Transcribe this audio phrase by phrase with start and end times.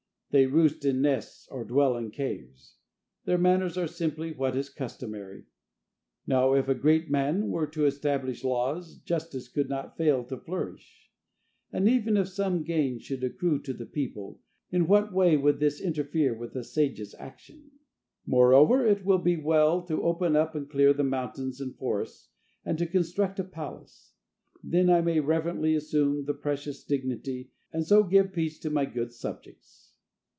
[0.33, 2.77] They roost in nests or dwell in caves.
[3.25, 5.43] Their manners are simply what is customary.
[6.25, 11.11] Now if a great man were to establish laws, justice could not fail to flourish.
[11.73, 14.39] And even if some gain should accrue to the people,
[14.71, 17.69] in what way would this interfere with the sage's action?
[18.25, 22.29] Moreover it will be well to open up and clear the mountains and forests,
[22.63, 24.13] and to construct a palace.
[24.63, 29.11] Then I may reverently assume the precious dignity, and so give peace to my good
[29.11, 29.89] subjects.